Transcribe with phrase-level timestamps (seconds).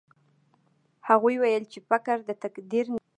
[1.09, 3.07] هغوی ويل چي فقر د تقدير نتيجه ده.